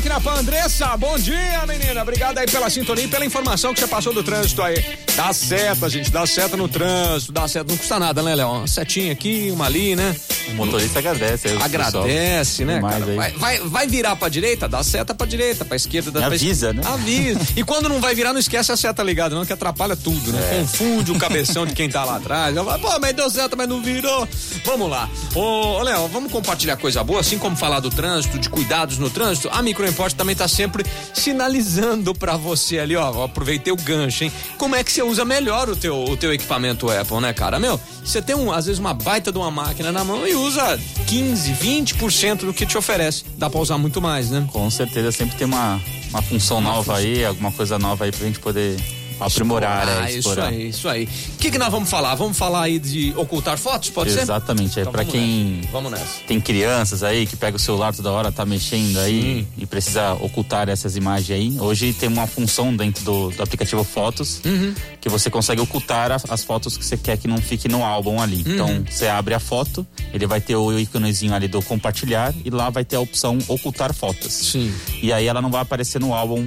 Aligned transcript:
pra 0.00 0.34
Andressa. 0.38 0.96
Bom 0.96 1.18
dia, 1.18 1.64
menina. 1.66 2.02
Obrigado 2.02 2.36
aí 2.38 2.46
pela 2.46 2.68
sintonia 2.68 3.04
e 3.04 3.08
pela 3.08 3.24
informação 3.24 3.72
que 3.72 3.80
você 3.80 3.86
passou 3.86 4.12
do 4.12 4.22
trânsito 4.22 4.62
aí. 4.62 4.84
Dá 5.16 5.32
seta, 5.32 5.88
gente. 5.88 6.10
Dá 6.10 6.26
seta 6.26 6.56
no 6.56 6.68
trânsito. 6.68 7.32
Dá 7.32 7.48
seta. 7.48 7.70
Não 7.70 7.78
custa 7.78 7.98
nada, 7.98 8.22
né, 8.22 8.34
Léo? 8.34 8.48
Uma 8.48 8.66
setinha 8.66 9.12
aqui, 9.12 9.50
uma 9.50 9.64
ali, 9.64 9.96
né? 9.96 10.14
O 10.48 10.54
motorista 10.54 10.98
agradece. 10.98 11.48
Aí, 11.48 11.58
agradece, 11.60 12.64
né, 12.64 12.80
cara? 12.80 13.04
Vai, 13.04 13.32
vai, 13.32 13.58
vai, 13.60 13.86
virar 13.86 14.14
pra 14.16 14.28
direita? 14.28 14.68
Dá 14.68 14.82
seta 14.82 15.14
pra 15.14 15.26
direita. 15.26 15.64
Pra 15.64 15.76
esquerda, 15.76 16.10
dá 16.10 16.26
Avisa, 16.26 16.74
pra 16.74 16.82
né? 16.82 16.88
Avisa. 16.88 17.40
e 17.56 17.64
quando 17.64 17.88
não 17.88 18.00
vai 18.00 18.14
virar, 18.14 18.32
não 18.32 18.40
esquece 18.40 18.70
a 18.70 18.76
seta 18.76 19.02
ligada, 19.02 19.34
não, 19.34 19.44
que 19.46 19.52
atrapalha 19.52 19.96
tudo, 19.96 20.32
né? 20.32 20.38
É. 20.52 20.58
Confunde 20.60 21.12
o 21.12 21.18
cabeção 21.18 21.66
de 21.66 21.72
quem 21.72 21.88
tá 21.88 22.04
lá 22.04 22.16
atrás. 22.16 22.54
Pô, 22.54 22.98
mas 23.00 23.14
deu 23.14 23.30
seta, 23.30 23.56
mas 23.56 23.68
não 23.68 23.82
virou. 23.82 24.28
Vamos 24.64 24.90
lá. 24.90 25.08
Ô, 25.34 25.82
Léo, 25.82 26.06
vamos 26.08 26.30
compartilhar 26.30 26.76
coisa 26.76 27.02
boa, 27.02 27.20
assim 27.20 27.38
como 27.38 27.56
falar 27.56 27.80
do 27.80 27.90
trânsito, 27.90 28.38
de 28.38 28.48
cuidados 28.48 28.98
no 28.98 29.10
trânsito. 29.10 29.48
A 29.50 29.62
Microimport 29.86 30.14
também 30.14 30.34
tá 30.34 30.48
sempre 30.48 30.84
sinalizando 31.14 32.14
para 32.14 32.36
você 32.36 32.78
ali, 32.78 32.96
ó, 32.96 33.24
aproveitei 33.24 33.72
o 33.72 33.76
gancho, 33.76 34.24
hein? 34.24 34.32
Como 34.58 34.74
é 34.74 34.82
que 34.82 34.90
você 34.90 35.02
usa 35.02 35.24
melhor 35.24 35.68
o 35.68 35.76
teu, 35.76 36.04
o 36.04 36.16
teu 36.16 36.32
equipamento 36.32 36.90
Apple, 36.90 37.20
né, 37.20 37.32
cara? 37.32 37.58
Meu, 37.58 37.80
você 38.04 38.20
tem 38.20 38.34
um, 38.34 38.52
às 38.52 38.66
vezes 38.66 38.78
uma 38.78 38.94
baita 38.94 39.30
de 39.30 39.38
uma 39.38 39.50
máquina 39.50 39.92
na 39.92 40.04
mão 40.04 40.26
e 40.26 40.34
usa 40.34 40.78
15, 41.06 41.52
20% 41.52 42.38
do 42.40 42.52
que 42.52 42.66
te 42.66 42.76
oferece. 42.76 43.24
Dá 43.36 43.48
pra 43.48 43.60
usar 43.60 43.78
muito 43.78 44.00
mais, 44.00 44.30
né? 44.30 44.46
Com 44.52 44.68
certeza, 44.70 45.12
sempre 45.12 45.36
tem 45.36 45.46
uma, 45.46 45.80
uma 46.10 46.22
função 46.22 46.58
uma 46.58 46.70
nova 46.70 46.94
função. 46.94 46.96
aí, 46.96 47.24
alguma 47.24 47.52
coisa 47.52 47.78
nova 47.78 48.04
aí 48.04 48.12
pra 48.12 48.26
gente 48.26 48.40
poder 48.40 48.76
Aprimorar, 49.18 49.82
explorar, 49.82 50.10
é, 50.10 50.12
explorar. 50.12 50.52
Isso 50.52 50.60
aí, 50.60 50.68
isso 50.68 50.88
aí. 50.88 51.34
O 51.34 51.38
que, 51.38 51.50
que 51.50 51.58
nós 51.58 51.70
vamos 51.70 51.88
falar? 51.88 52.14
Vamos 52.14 52.36
falar 52.36 52.62
aí 52.62 52.78
de 52.78 53.14
ocultar 53.16 53.58
fotos, 53.58 53.90
pode 53.90 54.10
Exatamente, 54.10 54.26
ser? 54.26 54.32
Exatamente, 54.32 54.78
é 54.78 54.82
então, 54.82 54.92
para 54.92 55.04
quem 55.04 55.46
nessa. 55.56 55.72
Vamos 55.72 55.90
nessa. 55.90 56.20
tem 56.26 56.40
crianças 56.40 57.02
aí 57.02 57.26
que 57.26 57.36
pega 57.36 57.56
o 57.56 57.60
celular 57.60 57.94
toda 57.94 58.10
hora, 58.10 58.30
tá 58.30 58.44
mexendo 58.44 58.98
aí 58.98 59.20
Sim. 59.20 59.46
e 59.58 59.66
precisa 59.66 60.14
ocultar 60.14 60.68
essas 60.68 60.96
imagens 60.96 61.30
aí. 61.30 61.60
Hoje 61.60 61.92
tem 61.92 62.08
uma 62.08 62.26
função 62.26 62.74
dentro 62.74 63.04
do, 63.04 63.30
do 63.30 63.42
aplicativo 63.42 63.84
Fotos 63.84 64.40
uhum. 64.44 64.74
que 65.00 65.08
você 65.08 65.30
consegue 65.30 65.60
ocultar 65.60 66.12
a, 66.12 66.16
as 66.28 66.44
fotos 66.44 66.76
que 66.76 66.84
você 66.84 66.96
quer 66.96 67.16
que 67.16 67.28
não 67.28 67.38
fique 67.38 67.68
no 67.68 67.84
álbum 67.84 68.20
ali. 68.20 68.42
Uhum. 68.46 68.54
Então, 68.54 68.84
você 68.88 69.06
abre 69.06 69.34
a 69.34 69.40
foto, 69.40 69.86
ele 70.12 70.26
vai 70.26 70.40
ter 70.40 70.56
o 70.56 70.78
íconezinho 70.78 71.34
ali 71.34 71.48
do 71.48 71.62
compartilhar 71.62 72.34
e 72.44 72.50
lá 72.50 72.70
vai 72.70 72.84
ter 72.84 72.96
a 72.96 73.00
opção 73.00 73.38
ocultar 73.48 73.94
fotos. 73.94 74.32
Sim. 74.32 74.74
E 75.02 75.12
aí 75.12 75.26
ela 75.26 75.40
não 75.40 75.50
vai 75.50 75.62
aparecer 75.62 76.00
no 76.00 76.12
álbum 76.12 76.46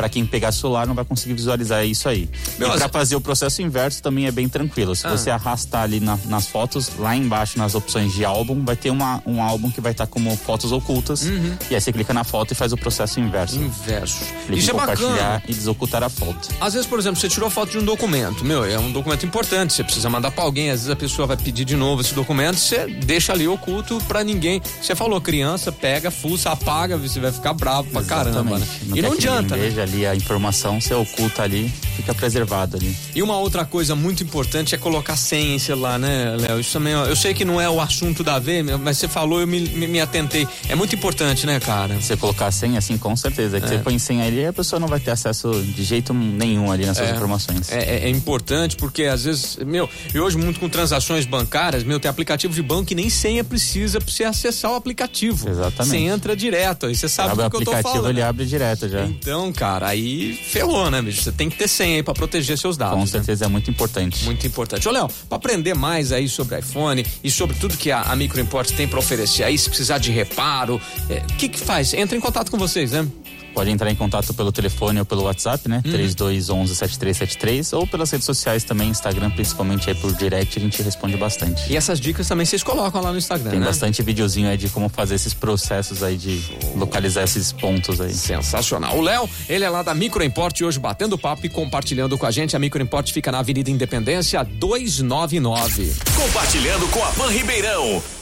para 0.00 0.08
quem 0.08 0.24
pegar 0.24 0.50
celular 0.50 0.86
não 0.86 0.94
vai 0.94 1.04
conseguir 1.04 1.34
visualizar 1.34 1.84
isso 1.84 2.08
aí. 2.08 2.26
Meu, 2.58 2.68
e 2.68 2.78
para 2.78 2.88
fazer 2.88 3.16
o 3.16 3.20
processo 3.20 3.60
inverso 3.60 4.02
também 4.02 4.26
é 4.26 4.32
bem 4.32 4.48
tranquilo. 4.48 4.96
Se 4.96 5.06
ah. 5.06 5.10
você 5.10 5.28
arrastar 5.28 5.82
ali 5.82 6.00
na, 6.00 6.18
nas 6.24 6.46
fotos, 6.46 6.90
lá 6.98 7.14
embaixo 7.14 7.58
nas 7.58 7.74
opções 7.74 8.10
de 8.14 8.24
álbum, 8.24 8.64
vai 8.64 8.76
ter 8.76 8.88
uma, 8.88 9.22
um 9.26 9.42
álbum 9.42 9.70
que 9.70 9.78
vai 9.78 9.92
estar 9.92 10.06
tá 10.06 10.10
como 10.10 10.34
fotos 10.38 10.72
ocultas. 10.72 11.24
Uhum. 11.24 11.54
E 11.70 11.74
aí 11.74 11.80
você 11.82 11.92
clica 11.92 12.14
na 12.14 12.24
foto 12.24 12.52
e 12.52 12.54
faz 12.54 12.72
o 12.72 12.78
processo 12.78 13.20
inverso. 13.20 13.58
Inverso. 13.58 14.24
Clica 14.46 14.54
isso 14.54 14.70
em 14.70 14.74
é 14.74 14.80
compartilhar 14.80 15.10
bacana. 15.10 15.42
e 15.46 15.52
desocultar 15.52 16.02
a 16.02 16.08
foto. 16.08 16.48
Às 16.58 16.72
vezes, 16.72 16.88
por 16.88 16.98
exemplo, 16.98 17.20
você 17.20 17.28
tirou 17.28 17.50
foto 17.50 17.72
de 17.72 17.78
um 17.78 17.84
documento. 17.84 18.42
Meu, 18.42 18.64
é 18.64 18.78
um 18.78 18.90
documento 18.90 19.26
importante. 19.26 19.74
Você 19.74 19.84
precisa 19.84 20.08
mandar 20.08 20.30
para 20.30 20.44
alguém. 20.44 20.70
Às 20.70 20.80
vezes 20.80 20.90
a 20.90 20.96
pessoa 20.96 21.28
vai 21.28 21.36
pedir 21.36 21.66
de 21.66 21.76
novo 21.76 22.00
esse 22.00 22.14
documento. 22.14 22.56
Você 22.56 22.86
deixa 22.86 23.34
ali 23.34 23.46
oculto 23.46 23.98
para 24.08 24.24
ninguém. 24.24 24.62
Você 24.80 24.94
falou, 24.94 25.20
criança, 25.20 25.70
pega, 25.70 26.10
fuça, 26.10 26.48
apaga, 26.48 26.96
você 26.96 27.20
vai 27.20 27.32
ficar 27.32 27.52
bravo 27.52 27.90
pra 27.90 28.00
Exatamente. 28.00 28.32
caramba. 28.32 28.58
Né? 28.58 28.66
Não 28.86 28.96
e 28.96 29.02
não 29.02 29.12
adianta. 29.12 29.56
Né? 29.56 29.66
Ali 29.90 30.06
a 30.06 30.14
informação, 30.14 30.80
você 30.80 30.94
oculta 30.94 31.42
ali, 31.42 31.68
fica 31.96 32.14
preservado 32.14 32.76
ali. 32.76 32.94
E 33.12 33.22
uma 33.22 33.36
outra 33.36 33.64
coisa 33.64 33.96
muito 33.96 34.22
importante 34.22 34.72
é 34.72 34.78
colocar 34.78 35.16
senha 35.16 35.56
em 35.56 35.58
celular, 35.58 35.98
né, 35.98 36.36
Léo? 36.38 36.60
Isso 36.60 36.72
também, 36.72 36.92
eu 36.92 37.16
sei 37.16 37.34
que 37.34 37.44
não 37.44 37.60
é 37.60 37.68
o 37.68 37.80
assunto 37.80 38.22
da 38.22 38.38
V, 38.38 38.62
mas 38.62 38.98
você 38.98 39.08
falou, 39.08 39.40
eu 39.40 39.48
me, 39.48 39.60
me, 39.60 39.88
me 39.88 40.00
atentei. 40.00 40.46
É 40.68 40.76
muito 40.76 40.94
importante, 40.94 41.44
né, 41.44 41.58
cara? 41.58 41.94
Você 41.96 42.16
colocar 42.16 42.52
senha, 42.52 42.78
assim, 42.78 42.96
com 42.96 43.16
certeza. 43.16 43.56
É 43.56 43.60
que 43.60 43.66
é. 43.66 43.68
você 43.70 43.78
põe 43.78 43.98
senha 43.98 44.24
ali, 44.24 44.46
a 44.46 44.52
pessoa 44.52 44.78
não 44.78 44.86
vai 44.86 45.00
ter 45.00 45.10
acesso 45.10 45.50
de 45.50 45.82
jeito 45.82 46.14
nenhum 46.14 46.70
ali 46.70 46.86
nas 46.86 46.96
suas 46.96 47.10
é. 47.10 47.12
informações. 47.12 47.72
É, 47.72 47.78
é, 47.78 48.04
é, 48.04 48.08
importante 48.08 48.76
porque 48.76 49.04
às 49.04 49.24
vezes, 49.24 49.56
meu, 49.56 49.88
e 50.14 50.20
hoje 50.20 50.38
muito 50.38 50.60
com 50.60 50.68
transações 50.68 51.26
bancárias, 51.26 51.82
meu, 51.82 51.98
tem 51.98 52.08
aplicativo 52.08 52.54
de 52.54 52.62
banco 52.62 52.86
que 52.86 52.94
nem 52.94 53.10
senha 53.10 53.42
precisa 53.42 54.00
pra 54.00 54.12
você 54.12 54.24
acessar 54.24 54.70
o 54.70 54.74
aplicativo. 54.76 55.48
Exatamente. 55.48 55.90
Você 55.90 55.96
entra 55.96 56.36
direto, 56.36 56.86
aí 56.86 56.94
você 56.94 57.08
sabe 57.08 57.32
abre 57.32 57.44
do 57.44 57.50
que 57.50 57.56
eu 57.56 57.60
tô 57.60 57.70
falando. 57.70 57.84
O 57.84 57.88
aplicativo 57.88 58.08
ele 58.10 58.22
abre 58.22 58.46
direto 58.46 58.88
já. 58.88 59.04
Então, 59.04 59.52
cara, 59.52 59.79
aí 59.88 60.34
ferrou, 60.34 60.90
né, 60.90 61.00
bicho? 61.00 61.22
Você 61.22 61.32
tem 61.32 61.48
que 61.48 61.56
ter 61.56 61.68
senha 61.68 61.96
aí 61.96 62.02
pra 62.02 62.14
proteger 62.14 62.56
seus 62.58 62.76
dados. 62.76 62.94
Com 62.94 63.00
né? 63.00 63.06
certeza 63.06 63.44
né? 63.44 63.48
é 63.48 63.52
muito 63.52 63.70
importante. 63.70 64.24
Muito 64.24 64.46
importante. 64.46 64.88
Ô, 64.88 64.90
Léo, 64.90 65.08
pra 65.28 65.36
aprender 65.36 65.74
mais 65.74 66.12
aí 66.12 66.28
sobre 66.28 66.58
iPhone 66.58 67.04
e 67.22 67.30
sobre 67.30 67.56
tudo 67.56 67.76
que 67.76 67.90
a, 67.90 68.02
a 68.02 68.16
Microimport 68.16 68.70
tem 68.72 68.86
pra 68.86 68.98
oferecer 68.98 69.44
aí, 69.44 69.56
se 69.56 69.68
precisar 69.68 69.98
de 69.98 70.10
reparo, 70.10 70.76
o 70.76 71.12
é, 71.12 71.20
que 71.38 71.48
que 71.48 71.58
faz? 71.58 71.94
Entra 71.94 72.16
em 72.16 72.20
contato 72.20 72.50
com 72.50 72.58
vocês, 72.58 72.92
né? 72.92 73.06
Pode 73.54 73.70
entrar 73.70 73.90
em 73.90 73.94
contato 73.94 74.32
pelo 74.34 74.52
telefone 74.52 75.00
ou 75.00 75.04
pelo 75.04 75.22
WhatsApp, 75.22 75.68
né? 75.68 75.82
Uhum. 75.84 75.92
3211 75.92 76.76
7373 76.76 77.72
ou 77.72 77.86
pelas 77.86 78.10
redes 78.10 78.24
sociais 78.26 78.64
também, 78.64 78.88
Instagram, 78.88 79.30
principalmente 79.30 79.88
aí 79.88 79.94
por 79.94 80.12
direct, 80.14 80.58
a 80.58 80.62
gente 80.62 80.82
responde 80.82 81.16
bastante. 81.16 81.70
E 81.72 81.76
essas 81.76 82.00
dicas 82.00 82.26
também 82.28 82.46
vocês 82.46 82.62
colocam 82.62 83.00
lá 83.02 83.12
no 83.12 83.18
Instagram, 83.18 83.50
Tem 83.50 83.60
né? 83.60 83.66
bastante 83.66 84.02
videozinho 84.02 84.48
aí 84.48 84.56
de 84.56 84.68
como 84.68 84.88
fazer 84.88 85.14
esses 85.16 85.34
processos 85.34 86.02
aí 86.02 86.16
de 86.16 86.42
localizar 86.76 87.22
esses 87.24 87.52
pontos 87.52 88.00
aí. 88.00 88.12
Sensacional. 88.14 88.96
O 88.96 89.00
Léo, 89.00 89.28
ele 89.48 89.64
é 89.64 89.68
lá 89.68 89.82
da 89.82 89.94
Microimport 89.94 90.60
hoje 90.62 90.78
batendo 90.78 91.18
papo 91.18 91.44
e 91.46 91.48
compartilhando 91.48 92.16
com 92.16 92.26
a 92.26 92.30
gente. 92.30 92.56
A 92.56 92.58
Microimport 92.58 93.12
fica 93.12 93.32
na 93.32 93.40
Avenida 93.40 93.70
Independência 93.70 94.42
299. 94.44 95.94
Compartilhando 96.16 96.88
com 96.88 97.04
a 97.04 97.08
Pan 97.10 97.28
Ribeirão. 97.30 98.19